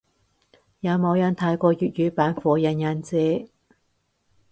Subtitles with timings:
[0.79, 3.17] 有冇人睇過粵語版火影忍者？